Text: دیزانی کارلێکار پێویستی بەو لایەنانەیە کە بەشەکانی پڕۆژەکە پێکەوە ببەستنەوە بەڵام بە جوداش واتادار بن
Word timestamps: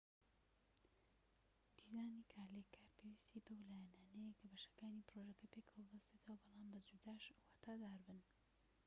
دیزانی 1.77 2.29
کارلێکار 2.33 2.89
پێویستی 2.97 3.43
بەو 3.47 3.59
لایەنانەیە 3.67 4.37
کە 4.39 4.45
بەشەکانی 4.51 5.07
پڕۆژەکە 5.09 5.45
پێکەوە 5.53 5.81
ببەستنەوە 5.87 6.41
بەڵام 6.41 6.67
بە 6.73 6.79
جوداش 6.87 7.23
واتادار 7.37 7.97
بن 8.07 8.19